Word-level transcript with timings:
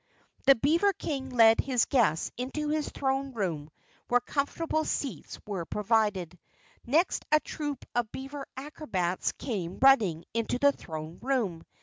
The 0.47 0.55
beaver 0.55 0.93
King 0.93 1.29
led 1.29 1.59
his 1.61 1.85
guests 1.85 2.31
into 2.35 2.69
his 2.69 2.89
throne 2.89 3.33
room 3.33 3.69
where 4.07 4.19
comfortable 4.19 4.83
seats 4.83 5.37
were 5.45 5.63
provided. 5.63 6.39
Next 6.83 7.23
a 7.31 7.39
troop 7.39 7.85
of 7.93 8.11
beaver 8.11 8.47
acrobats 8.57 9.31
came 9.33 9.77
running 9.79 10.25
into 10.33 10.57
the 10.57 10.71
throne 10.71 11.19
room. 11.21 11.63